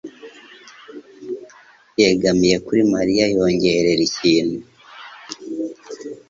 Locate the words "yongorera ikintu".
3.33-4.59